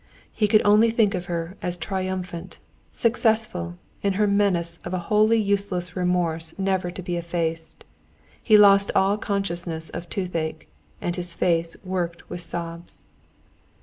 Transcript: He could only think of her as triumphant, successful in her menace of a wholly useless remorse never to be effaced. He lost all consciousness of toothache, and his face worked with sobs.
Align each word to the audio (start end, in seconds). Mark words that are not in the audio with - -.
He 0.33 0.47
could 0.47 0.63
only 0.65 0.89
think 0.89 1.13
of 1.13 1.25
her 1.25 1.55
as 1.61 1.77
triumphant, 1.77 2.57
successful 2.91 3.75
in 4.01 4.13
her 4.13 4.25
menace 4.25 4.79
of 4.83 4.95
a 4.95 5.11
wholly 5.11 5.37
useless 5.39 5.95
remorse 5.95 6.57
never 6.57 6.89
to 6.89 7.03
be 7.03 7.17
effaced. 7.17 7.83
He 8.41 8.57
lost 8.57 8.89
all 8.95 9.19
consciousness 9.19 9.91
of 9.91 10.09
toothache, 10.09 10.67
and 11.01 11.15
his 11.15 11.35
face 11.35 11.77
worked 11.83 12.27
with 12.31 12.41
sobs. 12.41 13.03